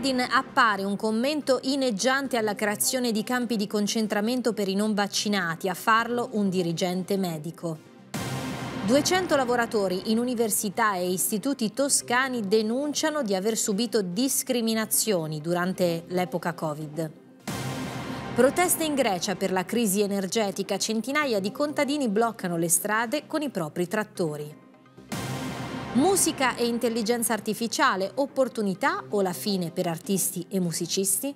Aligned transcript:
LinkedIn 0.00 0.28
appare 0.30 0.82
un 0.82 0.96
commento 0.96 1.58
ineggiante 1.64 2.38
alla 2.38 2.54
creazione 2.54 3.12
di 3.12 3.22
campi 3.22 3.56
di 3.56 3.66
concentramento 3.66 4.54
per 4.54 4.66
i 4.66 4.74
non 4.74 4.94
vaccinati, 4.94 5.68
a 5.68 5.74
farlo 5.74 6.30
un 6.32 6.48
dirigente 6.48 7.18
medico. 7.18 7.76
200 8.86 9.36
lavoratori 9.36 10.10
in 10.10 10.18
università 10.18 10.94
e 10.94 11.10
istituti 11.10 11.74
toscani 11.74 12.40
denunciano 12.48 13.22
di 13.22 13.34
aver 13.34 13.58
subito 13.58 14.00
discriminazioni 14.00 15.42
durante 15.42 16.04
l'epoca 16.06 16.54
Covid. 16.54 17.10
Proteste 18.34 18.84
in 18.84 18.94
Grecia 18.94 19.36
per 19.36 19.52
la 19.52 19.66
crisi 19.66 20.00
energetica, 20.00 20.78
centinaia 20.78 21.40
di 21.40 21.52
contadini 21.52 22.08
bloccano 22.08 22.56
le 22.56 22.70
strade 22.70 23.26
con 23.26 23.42
i 23.42 23.50
propri 23.50 23.86
trattori. 23.86 24.59
Musica 25.94 26.54
e 26.54 26.66
intelligenza 26.66 27.32
artificiale, 27.32 28.12
opportunità 28.14 29.02
o 29.08 29.22
la 29.22 29.32
fine 29.32 29.72
per 29.72 29.88
artisti 29.88 30.46
e 30.48 30.60
musicisti? 30.60 31.34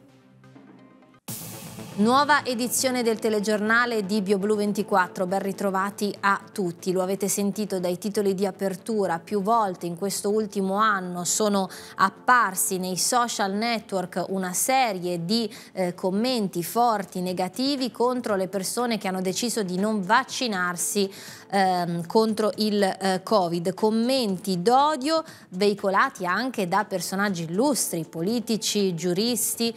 Nuova 1.96 2.44
edizione 2.44 3.04
del 3.04 3.20
telegiornale 3.20 4.04
di 4.04 4.20
BioBlu 4.20 4.56
24, 4.56 5.28
ben 5.28 5.38
ritrovati 5.38 6.12
a 6.22 6.40
tutti, 6.50 6.90
lo 6.90 7.02
avete 7.02 7.28
sentito 7.28 7.78
dai 7.78 7.98
titoli 7.98 8.34
di 8.34 8.44
apertura, 8.46 9.20
più 9.20 9.42
volte 9.42 9.86
in 9.86 9.96
questo 9.96 10.30
ultimo 10.30 10.74
anno 10.74 11.22
sono 11.22 11.70
apparsi 11.94 12.78
nei 12.78 12.96
social 12.96 13.52
network 13.52 14.24
una 14.30 14.52
serie 14.52 15.24
di 15.24 15.48
eh, 15.70 15.94
commenti 15.94 16.64
forti, 16.64 17.20
negativi 17.20 17.92
contro 17.92 18.34
le 18.34 18.48
persone 18.48 18.98
che 18.98 19.06
hanno 19.06 19.22
deciso 19.22 19.62
di 19.62 19.78
non 19.78 20.02
vaccinarsi 20.02 21.08
ehm, 21.48 22.08
contro 22.08 22.50
il 22.56 22.82
eh, 22.82 23.20
Covid, 23.22 23.72
commenti 23.72 24.60
d'odio 24.60 25.22
veicolati 25.50 26.26
anche 26.26 26.66
da 26.66 26.84
personaggi 26.84 27.44
illustri, 27.44 28.04
politici, 28.04 28.96
giuristi, 28.96 29.72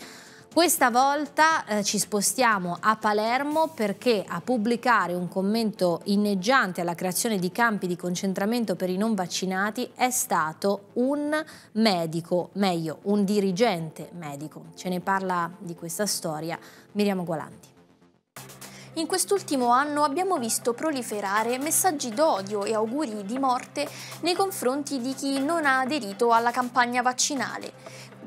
questa 0.57 0.89
volta 0.89 1.65
eh, 1.65 1.83
ci 1.83 1.99
spostiamo 1.99 2.77
a 2.79 2.95
Palermo 2.95 3.67
perché 3.75 4.25
a 4.27 4.41
pubblicare 4.41 5.13
un 5.13 5.27
commento 5.27 6.01
inneggiante 6.05 6.81
alla 6.81 6.95
creazione 6.95 7.37
di 7.37 7.51
campi 7.51 7.85
di 7.85 7.95
concentramento 7.95 8.75
per 8.75 8.89
i 8.89 8.97
non 8.97 9.13
vaccinati 9.13 9.91
è 9.93 10.09
stato 10.09 10.85
un 10.93 11.31
medico, 11.73 12.49
meglio 12.53 13.01
un 13.03 13.23
dirigente 13.23 14.09
medico. 14.13 14.69
Ce 14.73 14.89
ne 14.89 14.99
parla 14.99 15.51
di 15.59 15.75
questa 15.75 16.07
storia 16.07 16.57
Miriamo 16.93 17.23
Gualanti. 17.23 17.75
In 18.93 19.05
quest'ultimo 19.05 19.67
anno 19.67 20.01
abbiamo 20.03 20.39
visto 20.39 20.73
proliferare 20.73 21.59
messaggi 21.59 22.09
d'odio 22.09 22.63
e 22.63 22.73
auguri 22.73 23.23
di 23.25 23.37
morte 23.37 23.87
nei 24.21 24.33
confronti 24.33 24.99
di 24.99 25.13
chi 25.13 25.39
non 25.39 25.67
ha 25.67 25.81
aderito 25.81 26.31
alla 26.31 26.49
campagna 26.49 27.03
vaccinale 27.03 27.73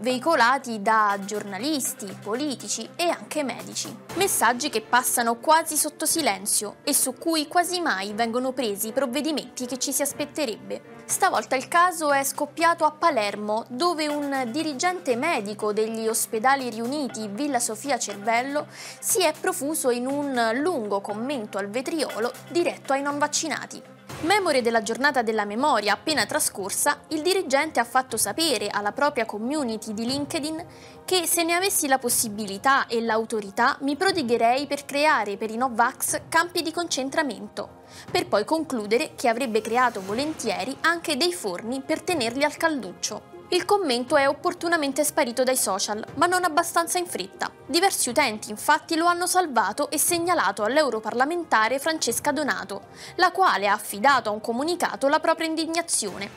veicolati 0.00 0.80
da 0.82 1.18
giornalisti, 1.24 2.16
politici 2.22 2.88
e 2.96 3.08
anche 3.08 3.42
medici. 3.42 3.94
Messaggi 4.14 4.70
che 4.70 4.80
passano 4.80 5.36
quasi 5.36 5.76
sotto 5.76 6.06
silenzio 6.06 6.76
e 6.82 6.94
su 6.94 7.14
cui 7.14 7.46
quasi 7.46 7.80
mai 7.80 8.12
vengono 8.12 8.52
presi 8.52 8.88
i 8.88 8.92
provvedimenti 8.92 9.66
che 9.66 9.78
ci 9.78 9.92
si 9.92 10.02
aspetterebbe. 10.02 10.98
Stavolta 11.04 11.56
il 11.56 11.68
caso 11.68 12.12
è 12.12 12.22
scoppiato 12.22 12.84
a 12.84 12.92
Palermo, 12.92 13.66
dove 13.68 14.06
un 14.08 14.48
dirigente 14.50 15.16
medico 15.16 15.72
degli 15.72 16.06
ospedali 16.06 16.70
riuniti 16.70 17.28
Villa 17.28 17.58
Sofia 17.58 17.98
Cervello 17.98 18.68
si 19.00 19.22
è 19.22 19.32
profuso 19.38 19.90
in 19.90 20.06
un 20.06 20.50
lungo 20.54 21.00
commento 21.00 21.58
al 21.58 21.68
vetriolo 21.68 22.32
diretto 22.50 22.92
ai 22.92 23.02
non 23.02 23.18
vaccinati. 23.18 23.98
Memore 24.22 24.60
della 24.60 24.82
giornata 24.82 25.22
della 25.22 25.46
memoria 25.46 25.94
appena 25.94 26.26
trascorsa, 26.26 27.04
il 27.08 27.22
dirigente 27.22 27.80
ha 27.80 27.84
fatto 27.84 28.18
sapere 28.18 28.68
alla 28.68 28.92
propria 28.92 29.24
community 29.24 29.94
di 29.94 30.04
LinkedIn 30.04 30.66
che 31.06 31.26
se 31.26 31.42
ne 31.42 31.54
avessi 31.54 31.88
la 31.88 31.98
possibilità 31.98 32.86
e 32.86 33.00
l'autorità 33.00 33.78
mi 33.80 33.96
prodigherei 33.96 34.66
per 34.66 34.84
creare 34.84 35.38
per 35.38 35.50
i 35.50 35.56
Novax 35.56 36.20
campi 36.28 36.60
di 36.60 36.70
concentramento, 36.70 37.84
per 38.10 38.28
poi 38.28 38.44
concludere 38.44 39.12
che 39.14 39.28
avrebbe 39.28 39.62
creato 39.62 40.02
volentieri 40.02 40.76
anche 40.82 41.16
dei 41.16 41.32
forni 41.32 41.80
per 41.80 42.02
tenerli 42.02 42.44
al 42.44 42.58
calduccio. 42.58 43.29
Il 43.52 43.64
commento 43.64 44.16
è 44.16 44.28
opportunamente 44.28 45.02
sparito 45.02 45.42
dai 45.42 45.56
social, 45.56 46.04
ma 46.14 46.26
non 46.26 46.44
abbastanza 46.44 46.98
in 46.98 47.06
fretta. 47.06 47.50
Diversi 47.66 48.08
utenti 48.08 48.48
infatti 48.48 48.94
lo 48.94 49.06
hanno 49.06 49.26
salvato 49.26 49.90
e 49.90 49.98
segnalato 49.98 50.62
all'europarlamentare 50.62 51.80
Francesca 51.80 52.30
Donato, 52.30 52.82
la 53.16 53.32
quale 53.32 53.66
ha 53.66 53.72
affidato 53.72 54.28
a 54.28 54.32
un 54.32 54.40
comunicato 54.40 55.08
la 55.08 55.18
propria 55.18 55.48
indignazione. 55.48 56.30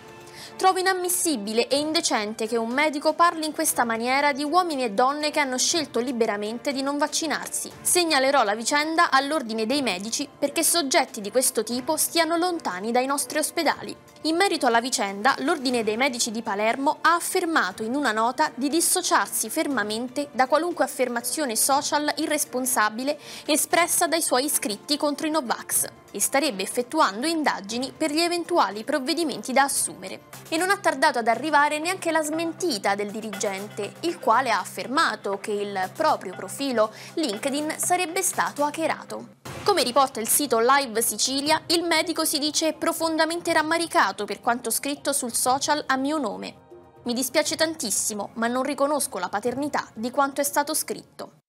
Trovo 0.57 0.79
inammissibile 0.79 1.68
e 1.68 1.78
indecente 1.78 2.47
che 2.47 2.57
un 2.57 2.69
medico 2.69 3.13
parli 3.13 3.45
in 3.45 3.53
questa 3.53 3.84
maniera 3.84 4.31
di 4.31 4.44
uomini 4.44 4.84
e 4.84 4.91
donne 4.91 5.30
che 5.30 5.40
hanno 5.40 5.59
scelto 5.59 6.00
liberamente 6.00 6.72
di 6.72 6.81
non 6.81 6.97
vaccinarsi. 6.97 7.72
Segnalerò 7.80 8.44
la 8.44 8.56
vicenda 8.56 9.12
all'ordine 9.12 9.68
dei 9.68 9.84
medici 9.84 10.28
perché 10.35 10.63
soggetti 10.63 11.22
di 11.22 11.30
questo 11.30 11.63
tipo 11.63 11.95
stiano 11.95 12.38
lontani 12.38 12.91
dai 12.91 13.06
nostri 13.06 13.38
ospedali. 13.38 13.95
In 14.26 14.38
merito 14.38 14.66
alla 14.68 14.80
vicenda, 14.80 15.36
l'Ordine 15.40 15.84
dei 15.84 15.98
Medici 15.98 16.32
di 16.32 16.42
Palermo 16.42 17.00
ha 17.02 17.14
affermato 17.14 17.84
in 17.84 17.94
una 17.94 18.14
nota 18.14 18.50
di 18.56 18.70
dissociarsi 18.70 19.50
fermamente 19.50 20.30
da 20.32 20.48
qualunque 20.48 20.86
affermazione 20.86 21.58
social 21.58 22.10
irresponsabile 22.16 23.20
espressa 23.46 24.08
dai 24.08 24.22
suoi 24.22 24.46
iscritti 24.46 24.96
contro 24.96 25.28
i 25.28 25.30
Novax 25.30 25.88
e 26.10 26.22
starebbe 26.22 26.64
effettuando 26.64 27.28
indagini 27.28 27.92
per 27.96 28.12
gli 28.12 28.22
eventuali 28.22 28.86
provvedimenti 28.86 29.52
da 29.52 29.64
assumere. 29.64 30.22
E 30.48 30.56
non 30.56 30.70
ha 30.70 30.78
tardato 30.78 31.20
ad 31.20 31.28
arrivare 31.28 31.80
neanche 31.80 32.12
la 32.12 32.22
smentita 32.22 32.96
del 32.96 33.12
dirigente, 33.12 33.96
il 34.02 34.20
quale 34.20 34.52
ha 34.52 34.60
affermato 34.60 35.38
che 35.42 35.52
il 35.52 35.90
proprio 35.94 36.34
profilo 36.34 36.94
LinkedIn 37.16 37.76
sarebbe 37.78 38.22
stato 38.22 38.64
hackerato. 38.64 39.42
Come 39.64 39.84
riporta 39.84 40.20
il 40.20 40.28
sito 40.28 40.60
Live 40.60 41.02
Sicilia, 41.02 41.62
il 41.68 41.84
medico 41.84 42.26
si 42.26 42.38
dice 42.38 42.74
profondamente 42.74 43.54
rammaricato 43.54 44.12
per 44.13 44.40
quanto 44.40 44.69
scritto 44.69 45.12
sul 45.12 45.34
social 45.34 45.84
a 45.88 45.97
mio 45.97 46.19
nome. 46.19 46.62
Mi 47.06 47.13
dispiace 47.13 47.56
tantissimo, 47.56 48.29
ma 48.35 48.47
non 48.47 48.63
riconosco 48.63 49.18
la 49.18 49.28
paternità 49.28 49.90
di 49.94 50.12
quanto 50.12 50.41
è 50.41 50.44
stato 50.44 50.74
scritto. 50.74 51.41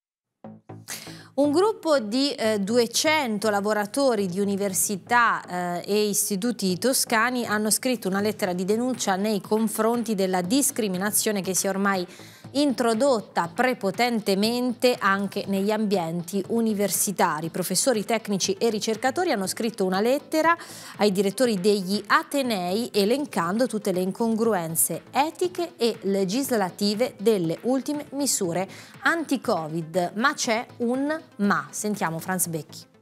Un 1.35 1.51
gruppo 1.53 1.99
di 1.99 2.31
eh, 2.31 2.61
200 2.61 3.51
lavoratori 3.51 4.27
di 4.27 4.41
università 4.41 5.43
eh, 5.45 5.83
e 5.85 6.09
istituti 6.09 6.79
toscani 6.79 7.45
hanno 7.45 7.71
scritto 7.71 8.09
una 8.09 8.21
lettera 8.21 8.53
di 8.53 8.65
denuncia 8.65 9.17
nei 9.17 9.41
confronti 9.41 10.15
della 10.15 10.43
discriminazione 10.43 11.43
che 11.43 11.55
si 11.55 11.67
è 11.67 11.71
ormai 11.71 12.07
introdotta 12.55 13.51
prepotentemente 13.53 14.97
anche 14.99 15.45
negli 15.47 15.71
ambienti 15.71 16.43
universitari. 16.49 17.49
Professori, 17.49 18.05
tecnici 18.05 18.53
e 18.55 18.71
ricercatori 18.71 19.31
hanno 19.33 19.47
scritto 19.47 19.85
una 19.85 20.01
lettera 20.01 20.57
ai 20.97 21.13
direttori 21.13 21.61
degli 21.61 22.03
Atenei 22.07 22.91
elencando 22.93 23.67
tutte 23.67 23.93
le 23.93 24.01
incongruenze 24.01 25.03
etiche 25.11 25.73
e 25.77 25.99
legislative 26.03 27.15
delle 27.19 27.59
ultime 27.63 28.07
misure 28.11 28.69
anti-Covid. 29.01 30.13
Ma 30.15 30.35
c'è 30.35 30.67
un 30.79 31.21
ma. 31.37 31.67
Sentiamo 31.71 32.19
Franz 32.19 32.47
Becchi. 32.47 32.94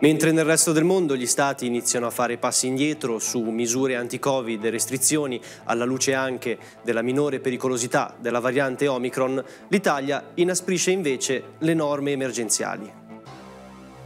Mentre 0.00 0.30
nel 0.30 0.44
resto 0.44 0.72
del 0.72 0.84
mondo 0.84 1.16
gli 1.16 1.26
stati 1.26 1.64
iniziano 1.64 2.06
a 2.06 2.10
fare 2.10 2.36
passi 2.36 2.66
indietro 2.66 3.18
su 3.18 3.40
misure 3.40 3.96
anti-Covid 3.96 4.62
e 4.62 4.70
restrizioni, 4.70 5.40
alla 5.64 5.86
luce 5.86 6.12
anche 6.12 6.58
della 6.82 7.00
minore 7.00 7.40
pericolosità 7.40 8.14
della 8.18 8.40
variante 8.40 8.88
Omicron, 8.88 9.42
l'Italia 9.68 10.32
inasprisce 10.34 10.90
invece 10.90 11.42
le 11.58 11.72
norme 11.72 12.12
emergenziali. 12.12 12.92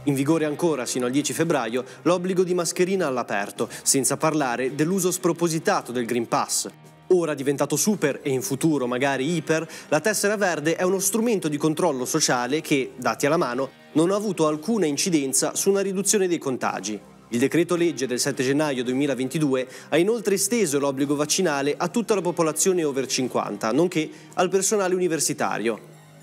In 0.05 0.13
vigore 0.13 0.45
ancora 0.45 0.85
sino 0.85 1.05
al 1.05 1.11
10 1.11 1.33
febbraio 1.33 1.83
l'obbligo 2.03 2.43
di 2.43 2.53
mascherina 2.53 3.05
all'aperto, 3.05 3.67
senza 3.83 4.15
parlare 4.15 4.73
dell'uso 4.73 5.11
spropositato 5.11 5.91
del 5.91 6.05
Green 6.05 6.27
Pass, 6.27 6.69
ora 7.07 7.33
diventato 7.33 7.75
super 7.75 8.21
e 8.23 8.29
in 8.29 8.41
futuro 8.41 8.87
magari 8.87 9.35
iper, 9.35 9.67
la 9.89 9.99
tessera 9.99 10.37
verde 10.37 10.75
è 10.75 10.83
uno 10.83 10.99
strumento 10.99 11.49
di 11.49 11.57
controllo 11.57 12.05
sociale 12.05 12.61
che, 12.61 12.93
dati 12.95 13.25
alla 13.25 13.37
mano, 13.37 13.80
non 13.93 14.11
ha 14.11 14.15
avuto 14.15 14.47
alcuna 14.47 14.85
incidenza 14.85 15.55
su 15.55 15.69
una 15.69 15.81
riduzione 15.81 16.27
dei 16.27 16.37
contagi. 16.37 16.99
Il 17.29 17.39
decreto 17.39 17.75
legge 17.75 18.07
del 18.07 18.19
7 18.19 18.43
gennaio 18.43 18.83
2022 18.83 19.67
ha 19.89 19.97
inoltre 19.97 20.35
esteso 20.35 20.79
l'obbligo 20.79 21.15
vaccinale 21.15 21.75
a 21.77 21.87
tutta 21.87 22.13
la 22.13 22.21
popolazione 22.21 22.83
over 22.83 23.07
50, 23.07 23.71
nonché 23.71 24.09
al 24.33 24.49
personale 24.49 24.95
universitario. 24.95 25.79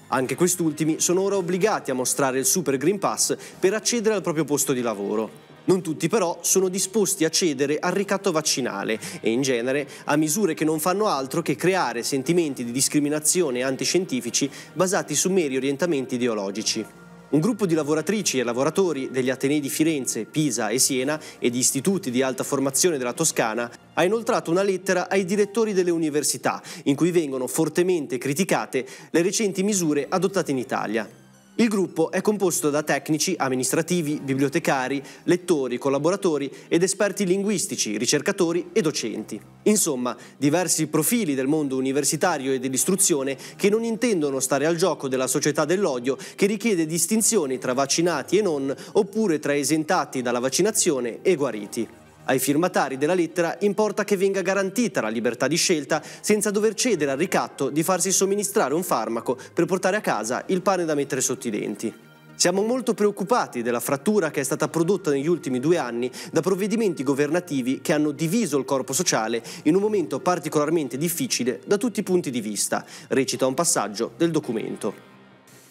Anche 0.09 0.35
quest'ultimi 0.35 1.01
sono 1.01 1.23
ora 1.23 1.37
obbligati 1.37 1.91
a 1.91 1.95
mostrare 1.95 2.39
il 2.39 2.47
Super 2.47 2.77
Green 2.77 2.99
Pass 2.99 3.37
per 3.59 3.75
accedere 3.75 4.15
al 4.15 4.23
proprio 4.23 4.45
posto 4.45 4.73
di 4.73 4.81
lavoro. 4.81 5.47
Non 5.65 5.83
tutti 5.83 6.09
però 6.09 6.39
sono 6.41 6.69
disposti 6.69 7.27
a 7.27 7.31
cedere 7.31 7.79
al 7.79 7.93
ricatto 7.93 8.33
vaccinale 8.33 8.99
e 9.21 9.31
in 9.31 9.43
genere 9.43 9.87
a 10.05 10.17
misure 10.17 10.55
che 10.55 10.65
non 10.65 10.81
fanno 10.81 11.09
altro 11.09 11.43
che 11.43 11.57
creare 11.57 12.03
sentimenti 12.03 12.65
di 12.65 12.73
discriminazione 12.73 13.63
antiscientifici 13.63 14.51
basati 14.73 15.15
su 15.15 15.31
meri 15.31 15.57
orientamenti 15.57 16.15
ideologici. 16.15 17.08
Un 17.31 17.41
gruppo 17.41 17.67
di 17.67 17.75
lavoratrici 17.75 18.39
e 18.39 18.43
lavoratori 18.43 19.11
degli 19.11 19.29
Atenei 19.29 19.61
di 19.61 19.69
Firenze, 19.69 20.25
Pisa 20.25 20.71
e 20.71 20.79
Siena 20.79 21.21
e 21.39 21.51
di 21.51 21.59
istituti 21.59 22.11
di 22.11 22.23
alta 22.23 22.43
formazione 22.43 22.97
della 22.97 23.13
Toscana 23.13 23.71
ha 23.93 24.03
inoltrato 24.03 24.51
una 24.51 24.63
lettera 24.63 25.11
ai 25.11 25.27
direttori 25.27 25.75
delle 25.75 25.91
università 25.91 26.63
in 26.85 26.97
cui 26.97 27.11
vengono 27.11 27.47
fortemente 27.47 28.17
criticate 28.17 28.87
le 29.11 29.21
recenti 29.21 29.63
misure 29.63 30.07
adottate 30.09 30.53
in 30.53 30.57
Italia. 30.57 31.28
Il 31.61 31.67
gruppo 31.67 32.13
è 32.13 32.21
composto 32.21 32.71
da 32.71 32.85
tecnici, 32.85 33.35
amministrativi, 33.37 34.21
bibliotecari, 34.23 35.03
lettori, 35.25 35.77
collaboratori 35.77 36.49
ed 36.69 36.85
esperti 36.85 37.27
linguistici, 37.27 37.99
ricercatori 37.99 38.69
e 38.73 38.81
docenti. 38.81 39.41
Insomma, 39.65 40.17
diversi 40.37 40.87
profili 40.87 41.35
del 41.35 41.49
mondo 41.49 41.77
universitario 41.77 42.53
e 42.53 42.61
dell'istruzione 42.61 43.37
che 43.57 43.71
non 43.71 43.83
intendono 43.83 44.39
stare 44.39 44.67
al 44.67 44.77
gioco 44.77 45.09
della 45.09 45.27
società 45.27 45.65
dell'odio 45.65 46.17
che 46.37 46.47
richiede 46.47 46.87
distinzioni 46.87 47.59
tra 47.59 47.73
vaccinati 47.73 48.39
e 48.39 48.43
non, 48.43 48.73
oppure 48.93 49.41
tra 49.41 49.57
esentati 49.57 50.23
dalla 50.23 50.39
vaccinazione 50.39 51.23
e 51.23 51.35
guariti. 51.35 51.89
Ai 52.29 52.39
firmatari 52.39 52.99
della 52.99 53.15
lettera 53.15 53.57
importa 53.61 54.05
che 54.05 54.19
venga 54.19 54.43
garantita 54.43 55.01
la 55.01 55.09
libertà 55.09 55.49
di 55.49 55.57
scelta 55.57 56.03
senza 56.21 56.51
dover 56.51 56.75
cedere 56.75 57.13
al 57.13 57.17
ricatto 57.17 57.71
di 57.71 57.83
farsi 57.83 58.13
somministrare 58.13 58.75
un 58.75 58.83
farmaco 58.83 59.39
per 59.55 59.65
portare 59.65 59.97
a 59.97 60.03
casa 60.03 60.45
il 60.49 60.61
pane 60.61 60.85
da 60.85 60.95
mettere 60.95 61.23
sotto 61.23 61.49
i 61.49 61.51
denti. 61.51 61.91
Siamo 62.35 62.63
molto 62.63 62.93
preoccupati 62.93 63.63
della 63.63 63.81
frattura 63.81 64.31
che 64.31 64.41
è 64.41 64.45
stata 64.45 64.69
prodotta 64.69 65.11
negli 65.11 65.27
ultimi 65.27 65.59
due 65.59 65.79
anni 65.79 66.11
da 66.31 66.43
provvedimenti 66.43 67.03
governativi 67.03 67.81
che 67.81 67.95
hanno 67.95 68.11
diviso 68.11 68.59
il 68.59 68.67
corpo 68.67 68.93
sociale 68.93 69.43
in 69.63 69.75
un 69.75 69.81
momento 69.81 70.21
particolarmente 70.21 70.99
difficile 70.99 71.61
da 71.65 71.79
tutti 71.79 72.01
i 72.01 72.03
punti 72.05 72.31
di 72.31 72.43
vista, 72.43 72.85
recita 73.09 73.47
un 73.47 73.55
passaggio 73.55 74.13
del 74.19 74.31
documento. 74.31 74.95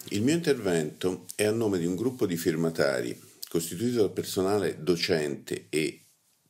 Il 0.10 0.24
mio 0.24 0.33
intervento 0.33 1.25
è 1.36 1.45
a 1.45 1.51
nome 1.51 1.77
di 1.77 1.86
un 1.86 1.95
gruppo 1.95 2.25
di 2.25 2.36
firmatari 2.36 3.15
costituito 3.48 4.00
dal 4.00 4.12
personale 4.12 4.77
docente 4.80 5.68
e 5.69 6.01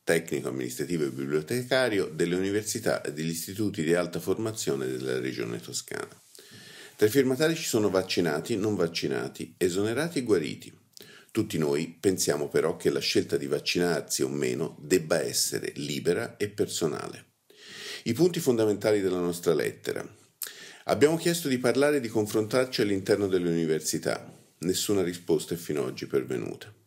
tecnico 0.08 0.48
amministrativo 0.48 1.04
e 1.04 1.10
bibliotecario 1.10 2.06
delle 2.06 2.34
università 2.34 3.02
e 3.02 3.12
degli 3.12 3.28
istituti 3.28 3.82
di 3.82 3.92
alta 3.92 4.18
formazione 4.18 4.86
della 4.86 5.20
regione 5.20 5.60
toscana. 5.60 6.08
Tra 6.96 7.06
i 7.06 7.10
firmatari 7.10 7.54
ci 7.54 7.64
sono 7.64 7.90
vaccinati, 7.90 8.56
non 8.56 8.74
vaccinati, 8.74 9.52
esonerati 9.58 10.20
e 10.20 10.22
guariti. 10.22 10.72
Tutti 11.30 11.58
noi 11.58 11.94
pensiamo 12.00 12.48
però 12.48 12.78
che 12.78 12.88
la 12.88 13.00
scelta 13.00 13.36
di 13.36 13.46
vaccinarsi 13.46 14.22
o 14.22 14.28
meno 14.28 14.78
debba 14.80 15.20
essere 15.20 15.72
libera 15.74 16.38
e 16.38 16.48
personale. 16.48 17.26
I 18.04 18.14
punti 18.14 18.40
fondamentali 18.40 19.02
della 19.02 19.20
nostra 19.20 19.52
lettera. 19.52 20.02
Abbiamo 20.84 21.18
chiesto 21.18 21.48
di 21.48 21.58
parlare 21.58 21.98
e 21.98 22.00
di 22.00 22.08
confrontarci 22.08 22.80
all'interno 22.80 23.26
delle 23.26 23.50
università. 23.50 24.26
Nessuna 24.60 25.02
risposta 25.02 25.52
è 25.52 25.58
fino 25.58 25.82
ad 25.82 25.88
oggi 25.88 26.06
pervenuta. 26.06 26.77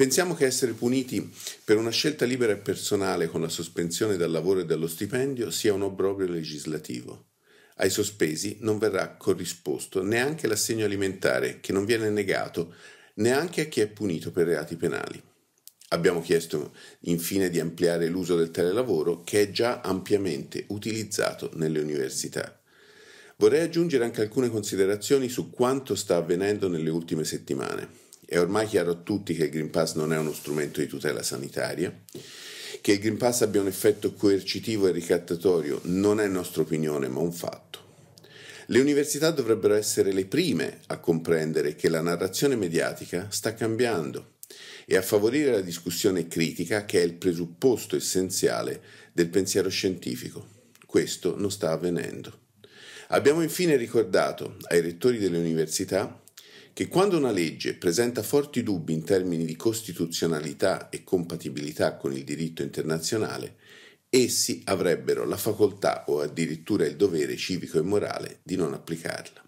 Pensiamo 0.00 0.32
che 0.32 0.46
essere 0.46 0.72
puniti 0.72 1.30
per 1.62 1.76
una 1.76 1.90
scelta 1.90 2.24
libera 2.24 2.54
e 2.54 2.56
personale 2.56 3.26
con 3.26 3.42
la 3.42 3.50
sospensione 3.50 4.16
dal 4.16 4.30
lavoro 4.30 4.60
e 4.60 4.64
dallo 4.64 4.86
stipendio 4.86 5.50
sia 5.50 5.74
un 5.74 5.82
obbrobrio 5.82 6.26
legislativo. 6.26 7.26
Ai 7.76 7.90
sospesi 7.90 8.56
non 8.60 8.78
verrà 8.78 9.16
corrisposto 9.18 10.02
neanche 10.02 10.46
l'assegno 10.46 10.86
alimentare, 10.86 11.60
che 11.60 11.74
non 11.74 11.84
viene 11.84 12.08
negato 12.08 12.72
neanche 13.16 13.60
a 13.60 13.64
chi 13.66 13.80
è 13.80 13.88
punito 13.88 14.30
per 14.30 14.46
reati 14.46 14.76
penali. 14.76 15.22
Abbiamo 15.88 16.22
chiesto 16.22 16.72
infine 17.00 17.50
di 17.50 17.60
ampliare 17.60 18.08
l'uso 18.08 18.36
del 18.36 18.50
telelavoro 18.50 19.22
che 19.22 19.42
è 19.42 19.50
già 19.50 19.82
ampiamente 19.82 20.64
utilizzato 20.68 21.50
nelle 21.56 21.78
università. 21.78 22.58
Vorrei 23.36 23.60
aggiungere 23.60 24.04
anche 24.04 24.22
alcune 24.22 24.48
considerazioni 24.48 25.28
su 25.28 25.50
quanto 25.50 25.94
sta 25.94 26.16
avvenendo 26.16 26.68
nelle 26.68 26.88
ultime 26.88 27.24
settimane. 27.24 28.08
È 28.30 28.38
ormai 28.38 28.68
chiaro 28.68 28.92
a 28.92 28.94
tutti 28.94 29.34
che 29.34 29.46
il 29.46 29.50
Green 29.50 29.70
Pass 29.70 29.96
non 29.96 30.12
è 30.12 30.16
uno 30.16 30.32
strumento 30.32 30.78
di 30.78 30.86
tutela 30.86 31.20
sanitaria, 31.20 31.92
che 32.80 32.92
il 32.92 33.00
Green 33.00 33.16
Pass 33.16 33.40
abbia 33.40 33.60
un 33.60 33.66
effetto 33.66 34.14
coercitivo 34.14 34.86
e 34.86 34.92
ricattatorio 34.92 35.80
non 35.86 36.20
è 36.20 36.28
nostra 36.28 36.62
opinione 36.62 37.08
ma 37.08 37.18
un 37.18 37.32
fatto. 37.32 37.80
Le 38.66 38.78
università 38.78 39.32
dovrebbero 39.32 39.74
essere 39.74 40.12
le 40.12 40.26
prime 40.26 40.78
a 40.86 41.00
comprendere 41.00 41.74
che 41.74 41.88
la 41.88 42.02
narrazione 42.02 42.54
mediatica 42.54 43.26
sta 43.30 43.52
cambiando 43.52 44.34
e 44.86 44.94
a 44.94 45.02
favorire 45.02 45.50
la 45.50 45.60
discussione 45.60 46.28
critica 46.28 46.84
che 46.84 47.00
è 47.00 47.04
il 47.04 47.14
presupposto 47.14 47.96
essenziale 47.96 48.80
del 49.12 49.28
pensiero 49.28 49.68
scientifico. 49.68 50.46
Questo 50.86 51.36
non 51.36 51.50
sta 51.50 51.72
avvenendo. 51.72 52.38
Abbiamo 53.08 53.42
infine 53.42 53.74
ricordato 53.74 54.56
ai 54.68 54.82
rettori 54.82 55.18
delle 55.18 55.38
università 55.38 56.19
che 56.80 56.88
quando 56.88 57.18
una 57.18 57.30
legge 57.30 57.74
presenta 57.74 58.22
forti 58.22 58.62
dubbi 58.62 58.94
in 58.94 59.04
termini 59.04 59.44
di 59.44 59.54
costituzionalità 59.54 60.88
e 60.88 61.04
compatibilità 61.04 61.98
con 61.98 62.14
il 62.14 62.24
diritto 62.24 62.62
internazionale, 62.62 63.56
essi 64.08 64.62
avrebbero 64.64 65.26
la 65.26 65.36
facoltà 65.36 66.04
o 66.06 66.22
addirittura 66.22 66.86
il 66.86 66.96
dovere 66.96 67.36
civico 67.36 67.76
e 67.76 67.82
morale 67.82 68.38
di 68.42 68.56
non 68.56 68.72
applicarla. 68.72 69.44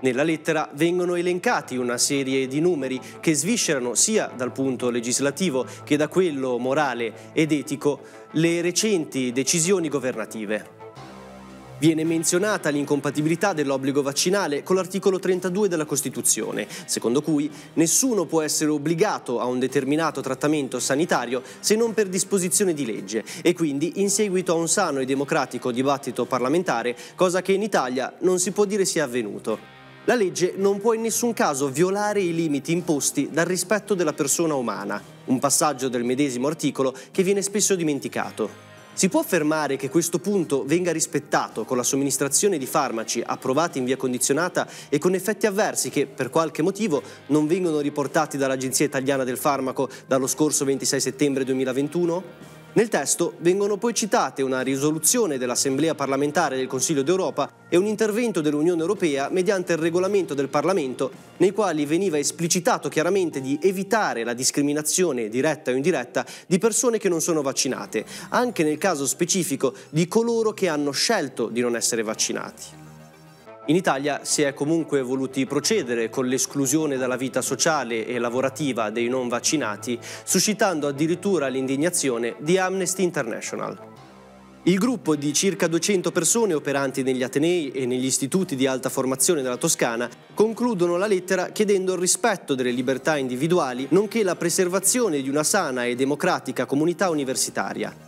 Nella 0.00 0.24
lettera 0.24 0.68
vengono 0.74 1.14
elencati 1.14 1.76
una 1.76 1.98
serie 1.98 2.48
di 2.48 2.58
numeri 2.58 3.00
che 3.20 3.32
sviscerano 3.32 3.94
sia 3.94 4.26
dal 4.36 4.50
punto 4.50 4.90
legislativo 4.90 5.64
che 5.84 5.96
da 5.96 6.08
quello 6.08 6.58
morale 6.58 7.32
ed 7.32 7.52
etico 7.52 8.00
le 8.32 8.60
recenti 8.60 9.30
decisioni 9.30 9.88
governative. 9.88 10.75
Viene 11.78 12.04
menzionata 12.04 12.70
l'incompatibilità 12.70 13.52
dell'obbligo 13.52 14.00
vaccinale 14.00 14.62
con 14.62 14.76
l'articolo 14.76 15.18
32 15.18 15.68
della 15.68 15.84
Costituzione, 15.84 16.66
secondo 16.86 17.20
cui 17.20 17.50
nessuno 17.74 18.24
può 18.24 18.40
essere 18.40 18.70
obbligato 18.70 19.40
a 19.40 19.44
un 19.44 19.58
determinato 19.58 20.22
trattamento 20.22 20.80
sanitario 20.80 21.42
se 21.60 21.76
non 21.76 21.92
per 21.92 22.08
disposizione 22.08 22.72
di 22.72 22.86
legge 22.86 23.22
e 23.42 23.52
quindi 23.52 24.00
in 24.00 24.08
seguito 24.08 24.52
a 24.52 24.56
un 24.56 24.68
sano 24.68 25.00
e 25.00 25.04
democratico 25.04 25.70
dibattito 25.70 26.24
parlamentare, 26.24 26.96
cosa 27.14 27.42
che 27.42 27.52
in 27.52 27.62
Italia 27.62 28.14
non 28.20 28.38
si 28.38 28.52
può 28.52 28.64
dire 28.64 28.86
sia 28.86 29.04
avvenuto. 29.04 29.58
La 30.04 30.14
legge 30.14 30.54
non 30.56 30.80
può 30.80 30.94
in 30.94 31.02
nessun 31.02 31.34
caso 31.34 31.68
violare 31.68 32.22
i 32.22 32.34
limiti 32.34 32.72
imposti 32.72 33.28
dal 33.30 33.44
rispetto 33.44 33.92
della 33.92 34.14
persona 34.14 34.54
umana, 34.54 35.02
un 35.26 35.38
passaggio 35.38 35.88
del 35.88 36.04
medesimo 36.04 36.46
articolo 36.46 36.96
che 37.10 37.22
viene 37.22 37.42
spesso 37.42 37.74
dimenticato. 37.74 38.65
Si 38.96 39.10
può 39.10 39.20
affermare 39.20 39.76
che 39.76 39.90
questo 39.90 40.18
punto 40.18 40.64
venga 40.64 40.90
rispettato 40.90 41.66
con 41.66 41.76
la 41.76 41.82
somministrazione 41.82 42.56
di 42.56 42.64
farmaci 42.64 43.22
approvati 43.22 43.76
in 43.76 43.84
via 43.84 43.98
condizionata 43.98 44.66
e 44.88 44.96
con 44.96 45.12
effetti 45.12 45.44
avversi 45.44 45.90
che, 45.90 46.06
per 46.06 46.30
qualche 46.30 46.62
motivo, 46.62 47.02
non 47.26 47.46
vengono 47.46 47.80
riportati 47.80 48.38
dall'Agenzia 48.38 48.86
Italiana 48.86 49.22
del 49.22 49.36
Farmaco 49.36 49.90
dallo 50.06 50.26
scorso 50.26 50.64
26 50.64 50.98
settembre 50.98 51.44
2021? 51.44 52.55
Nel 52.76 52.88
testo 52.88 53.32
vengono 53.38 53.78
poi 53.78 53.94
citate 53.94 54.42
una 54.42 54.60
risoluzione 54.60 55.38
dell'Assemblea 55.38 55.94
parlamentare 55.94 56.56
del 56.56 56.66
Consiglio 56.66 57.00
d'Europa 57.00 57.50
e 57.70 57.78
un 57.78 57.86
intervento 57.86 58.42
dell'Unione 58.42 58.82
Europea 58.82 59.30
mediante 59.30 59.72
il 59.72 59.78
regolamento 59.78 60.34
del 60.34 60.48
Parlamento 60.48 61.10
nei 61.38 61.52
quali 61.52 61.86
veniva 61.86 62.18
esplicitato 62.18 62.90
chiaramente 62.90 63.40
di 63.40 63.58
evitare 63.62 64.24
la 64.24 64.34
discriminazione 64.34 65.30
diretta 65.30 65.70
o 65.70 65.74
indiretta 65.74 66.26
di 66.46 66.58
persone 66.58 66.98
che 66.98 67.08
non 67.08 67.22
sono 67.22 67.40
vaccinate, 67.40 68.04
anche 68.28 68.62
nel 68.62 68.76
caso 68.76 69.06
specifico 69.06 69.72
di 69.88 70.06
coloro 70.06 70.52
che 70.52 70.68
hanno 70.68 70.90
scelto 70.90 71.48
di 71.48 71.62
non 71.62 71.76
essere 71.76 72.02
vaccinati. 72.02 72.84
In 73.68 73.74
Italia 73.74 74.20
si 74.22 74.42
è 74.42 74.54
comunque 74.54 75.02
voluti 75.02 75.44
procedere 75.44 76.08
con 76.08 76.26
l'esclusione 76.26 76.96
dalla 76.96 77.16
vita 77.16 77.42
sociale 77.42 78.06
e 78.06 78.20
lavorativa 78.20 78.90
dei 78.90 79.08
non 79.08 79.26
vaccinati, 79.26 79.98
suscitando 80.22 80.86
addirittura 80.86 81.48
l'indignazione 81.48 82.36
di 82.38 82.58
Amnesty 82.58 83.02
International. 83.02 83.94
Il 84.62 84.78
gruppo 84.78 85.16
di 85.16 85.32
circa 85.32 85.66
200 85.66 86.12
persone 86.12 86.54
operanti 86.54 87.02
negli 87.02 87.24
Atenei 87.24 87.72
e 87.72 87.86
negli 87.86 88.04
istituti 88.04 88.54
di 88.54 88.68
alta 88.68 88.88
formazione 88.88 89.42
della 89.42 89.56
Toscana 89.56 90.08
concludono 90.32 90.96
la 90.96 91.06
lettera 91.08 91.48
chiedendo 91.48 91.94
il 91.94 92.00
rispetto 92.00 92.54
delle 92.54 92.70
libertà 92.70 93.16
individuali 93.16 93.88
nonché 93.90 94.22
la 94.22 94.36
preservazione 94.36 95.22
di 95.22 95.28
una 95.28 95.44
sana 95.44 95.86
e 95.86 95.96
democratica 95.96 96.66
comunità 96.66 97.10
universitaria. 97.10 98.05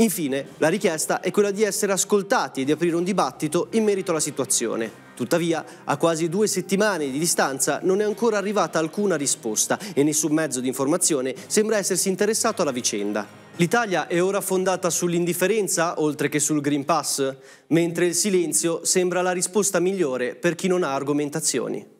Infine, 0.00 0.46
la 0.58 0.68
richiesta 0.68 1.20
è 1.20 1.32
quella 1.32 1.50
di 1.50 1.64
essere 1.64 1.90
ascoltati 1.90 2.60
e 2.60 2.64
di 2.64 2.70
aprire 2.70 2.94
un 2.94 3.02
dibattito 3.02 3.66
in 3.72 3.82
merito 3.82 4.12
alla 4.12 4.20
situazione. 4.20 5.06
Tuttavia, 5.16 5.64
a 5.82 5.96
quasi 5.96 6.28
due 6.28 6.46
settimane 6.46 7.10
di 7.10 7.18
distanza 7.18 7.80
non 7.82 8.00
è 8.00 8.04
ancora 8.04 8.38
arrivata 8.38 8.78
alcuna 8.78 9.16
risposta 9.16 9.76
e 9.94 10.04
nessun 10.04 10.32
mezzo 10.32 10.60
di 10.60 10.68
informazione 10.68 11.34
sembra 11.48 11.78
essersi 11.78 12.08
interessato 12.08 12.62
alla 12.62 12.70
vicenda. 12.70 13.26
L'Italia 13.56 14.06
è 14.06 14.22
ora 14.22 14.40
fondata 14.40 14.88
sull'indifferenza 14.88 16.00
oltre 16.00 16.28
che 16.28 16.38
sul 16.38 16.60
Green 16.60 16.84
Pass, 16.84 17.34
mentre 17.68 18.06
il 18.06 18.14
silenzio 18.14 18.84
sembra 18.84 19.20
la 19.20 19.32
risposta 19.32 19.80
migliore 19.80 20.36
per 20.36 20.54
chi 20.54 20.68
non 20.68 20.84
ha 20.84 20.94
argomentazioni. 20.94 21.97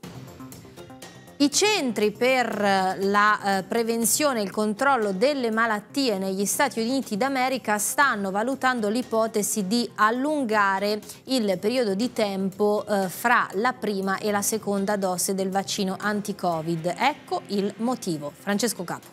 I 1.41 1.53
centri 1.53 2.11
per 2.11 2.47
eh, 2.61 2.97
la 3.05 3.59
eh, 3.59 3.63
prevenzione 3.63 4.41
e 4.41 4.43
il 4.43 4.51
controllo 4.51 5.13
delle 5.13 5.53
malattie 5.53 6.19
negli 6.19 6.45
Stati 6.45 6.81
Uniti 6.81 7.17
d'America 7.17 7.79
stanno 7.79 8.33
valutando 8.33 8.89
l'ipotesi 8.89 9.69
di 9.69 9.89
allungare 9.95 11.01
il 11.27 11.57
periodo 11.61 11.95
di 11.95 12.13
tempo 12.13 12.85
eh, 12.85 13.09
fra 13.09 13.47
la 13.53 13.73
prima 13.73 14.19
e 14.19 14.33
la 14.33 14.43
seconda 14.43 14.97
dose 14.97 15.37
del 15.37 15.49
vaccino 15.49 15.97
anti-Covid. 15.97 16.95
Ecco 16.99 17.43
il 17.49 17.73
motivo. 17.77 18.33
Francesco 18.37 18.83
Capo. 18.83 19.07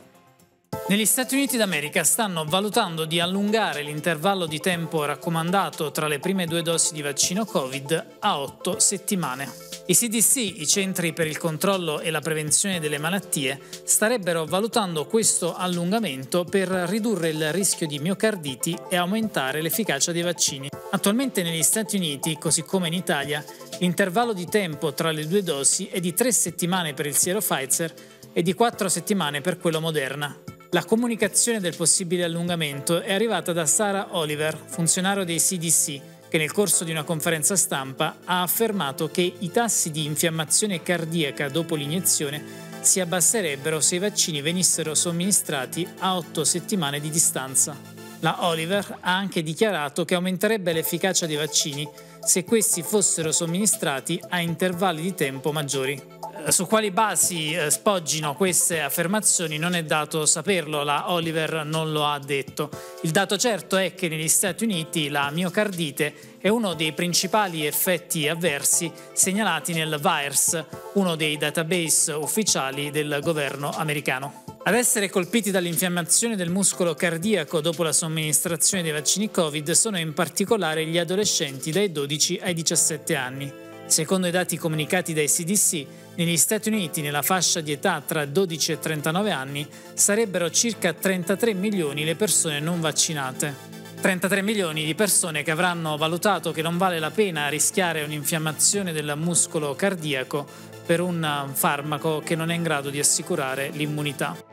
Negli 0.87 1.05
Stati 1.05 1.35
Uniti 1.35 1.57
d'America 1.57 2.03
stanno 2.03 2.43
valutando 2.43 3.05
di 3.05 3.19
allungare 3.19 3.83
l'intervallo 3.83 4.47
di 4.47 4.59
tempo 4.59 5.05
raccomandato 5.05 5.91
tra 5.91 6.07
le 6.07 6.17
prime 6.17 6.47
due 6.47 6.63
dosi 6.63 6.95
di 6.95 7.03
vaccino 7.03 7.45
Covid 7.45 8.17
a 8.17 8.39
otto 8.39 8.79
settimane. 8.79 9.74
I 9.87 9.93
CDC, 9.93 10.37
i 10.37 10.65
Centri 10.65 11.13
per 11.13 11.27
il 11.27 11.37
controllo 11.37 11.99
e 11.99 12.09
la 12.09 12.19
prevenzione 12.19 12.79
delle 12.79 12.97
malattie, 12.97 13.59
starebbero 13.83 14.43
valutando 14.45 15.05
questo 15.05 15.53
allungamento 15.53 16.43
per 16.43 16.69
ridurre 16.69 17.29
il 17.29 17.53
rischio 17.53 17.85
di 17.85 17.99
miocarditi 17.99 18.75
e 18.89 18.95
aumentare 18.95 19.61
l'efficacia 19.61 20.11
dei 20.11 20.23
vaccini. 20.23 20.69
Attualmente 20.89 21.43
negli 21.43 21.61
Stati 21.61 21.97
Uniti, 21.97 22.35
così 22.39 22.63
come 22.63 22.87
in 22.87 22.93
Italia, 22.93 23.45
l'intervallo 23.77 24.33
di 24.33 24.47
tempo 24.47 24.91
tra 24.95 25.11
le 25.11 25.27
due 25.27 25.43
dosi 25.43 25.85
è 25.85 25.99
di 25.99 26.15
tre 26.15 26.31
settimane 26.31 26.95
per 26.95 27.05
il 27.05 27.15
siero 27.15 27.39
Pfizer 27.39 27.93
e 28.33 28.41
di 28.41 28.53
quattro 28.53 28.89
settimane 28.89 29.41
per 29.41 29.59
quello 29.59 29.79
Moderna. 29.79 30.35
La 30.71 30.83
comunicazione 30.83 31.59
del 31.59 31.75
possibile 31.75 32.23
allungamento 32.23 33.01
è 33.01 33.13
arrivata 33.13 33.53
da 33.53 33.67
Sarah 33.67 34.17
Oliver, 34.17 34.57
funzionario 34.65 35.23
dei 35.23 35.37
CDC, 35.37 36.01
che 36.35 36.41
nel 36.41 36.51
corso 36.51 36.83
di 36.83 36.91
una 36.91 37.03
conferenza 37.03 37.55
stampa 37.55 38.17
ha 38.25 38.41
affermato 38.41 39.09
che 39.09 39.35
i 39.39 39.51
tassi 39.51 39.89
di 39.89 40.03
infiammazione 40.03 40.83
cardiaca 40.83 41.47
dopo 41.47 41.75
l'iniezione 41.75 42.43
si 42.81 42.99
abbasserebbero 42.99 43.79
se 43.79 43.95
i 43.95 43.99
vaccini 43.99 44.41
venissero 44.41 44.95
somministrati 44.95 45.87
a 45.99 46.17
8 46.17 46.43
settimane 46.43 46.99
di 46.99 47.09
distanza. 47.09 47.77
La 48.19 48.47
Oliver 48.47 48.97
ha 48.99 49.15
anche 49.15 49.43
dichiarato 49.43 50.03
che 50.03 50.15
aumenterebbe 50.15 50.73
l'efficacia 50.73 51.25
dei 51.25 51.37
vaccini 51.37 51.87
se 52.21 52.43
questi 52.43 52.83
fossero 52.83 53.31
somministrati 53.31 54.21
a 54.27 54.41
intervalli 54.41 55.03
di 55.03 55.13
tempo 55.13 55.53
maggiori. 55.53 56.14
Eh, 56.47 56.51
su 56.51 56.67
quali 56.67 56.91
basi 56.91 57.53
eh, 57.53 57.71
spoggino 57.71 58.35
queste 58.35 58.79
affermazioni 58.79 59.57
non 59.57 59.73
è 59.73 59.83
dato 59.83 60.27
saperlo, 60.27 60.83
la 60.83 61.11
Oliver 61.11 61.65
non 61.65 61.91
lo 61.91 62.05
ha 62.05 62.19
detto. 62.19 62.69
Il 63.01 63.09
dato 63.09 63.35
certo 63.35 63.77
è 63.77 63.95
che 63.95 64.07
negli 64.07 64.27
Stati 64.27 64.63
Uniti 64.63 65.09
la 65.09 65.31
miocardite 65.31 66.13
è 66.37 66.47
uno 66.49 66.75
dei 66.75 66.93
principali 66.93 67.65
effetti 67.65 68.27
avversi 68.27 68.91
segnalati 69.13 69.73
nel 69.73 69.97
VIRS, 69.99 70.63
uno 70.93 71.15
dei 71.15 71.35
database 71.35 72.11
ufficiali 72.11 72.91
del 72.91 73.17
governo 73.23 73.71
americano. 73.71 74.43
Ad 74.65 74.75
essere 74.75 75.09
colpiti 75.09 75.49
dall'infiammazione 75.49 76.35
del 76.35 76.51
muscolo 76.51 76.93
cardiaco 76.93 77.59
dopo 77.59 77.81
la 77.81 77.91
somministrazione 77.91 78.83
dei 78.83 78.91
vaccini 78.91 79.31
Covid 79.31 79.71
sono 79.71 79.97
in 79.97 80.13
particolare 80.13 80.85
gli 80.85 80.99
adolescenti 80.99 81.71
dai 81.71 81.91
12 81.91 82.39
ai 82.43 82.53
17 82.53 83.15
anni. 83.15 83.51
Secondo 83.87 84.27
i 84.27 84.31
dati 84.31 84.57
comunicati 84.57 85.13
dai 85.13 85.27
CDC, 85.27 85.85
negli 86.15 86.37
Stati 86.37 86.69
Uniti, 86.69 87.01
nella 87.01 87.21
fascia 87.21 87.61
di 87.61 87.71
età 87.71 88.01
tra 88.05 88.25
12 88.25 88.71
e 88.71 88.79
39 88.79 89.31
anni, 89.31 89.67
sarebbero 89.93 90.49
circa 90.49 90.93
33 90.93 91.53
milioni 91.53 92.05
le 92.05 92.15
persone 92.15 92.59
non 92.59 92.79
vaccinate. 92.79 93.73
33 93.99 94.41
milioni 94.41 94.85
di 94.85 94.93
persone 94.93 95.41
che 95.41 95.51
avranno 95.51 95.97
valutato 95.97 96.51
che 96.51 96.61
non 96.61 96.77
vale 96.77 96.99
la 96.99 97.11
pena 97.11 97.49
rischiare 97.49 98.03
un'infiammazione 98.03 98.91
del 98.91 99.13
muscolo 99.17 99.73
cardiaco 99.75 100.45
per 100.85 101.01
un 101.01 101.49
farmaco 101.51 102.21
che 102.23 102.35
non 102.35 102.51
è 102.51 102.55
in 102.55 102.63
grado 102.63 102.89
di 102.89 102.99
assicurare 102.99 103.69
l'immunità. 103.69 104.44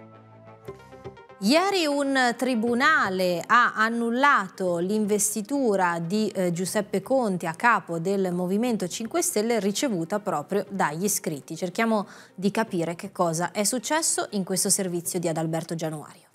Ieri 1.45 1.87
un 1.87 2.37
tribunale 2.37 3.43
ha 3.45 3.73
annullato 3.75 4.79
l'investitura 4.79 5.99
di 5.99 6.29
eh, 6.29 6.53
Giuseppe 6.53 7.03
Conti 7.03 7.47
a 7.47 7.55
capo 7.55 7.99
del 7.99 8.33
Movimento 8.33 8.87
5 8.87 9.21
Stelle 9.23 9.59
ricevuta 9.59 10.21
proprio 10.21 10.65
dagli 10.69 11.03
iscritti. 11.03 11.57
Cerchiamo 11.57 12.07
di 12.37 12.53
capire 12.53 12.95
che 12.95 13.11
cosa 13.11 13.51
è 13.51 13.65
successo 13.65 14.29
in 14.31 14.45
questo 14.45 14.71
servizio 14.71 15.19
di 15.19 15.27
Adalberto 15.27 15.75
Gianuario. 15.75 16.32